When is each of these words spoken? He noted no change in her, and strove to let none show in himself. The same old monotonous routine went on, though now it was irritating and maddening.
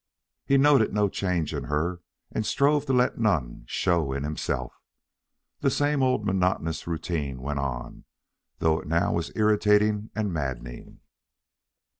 He 0.47 0.57
noted 0.57 0.91
no 0.95 1.07
change 1.09 1.53
in 1.53 1.65
her, 1.65 2.01
and 2.31 2.43
strove 2.43 2.87
to 2.87 2.91
let 2.93 3.19
none 3.19 3.65
show 3.67 4.11
in 4.13 4.23
himself. 4.23 4.81
The 5.59 5.69
same 5.69 6.01
old 6.01 6.25
monotonous 6.25 6.87
routine 6.87 7.39
went 7.43 7.59
on, 7.59 8.05
though 8.57 8.79
now 8.79 9.11
it 9.11 9.15
was 9.15 9.31
irritating 9.35 10.09
and 10.15 10.33
maddening. 10.33 11.01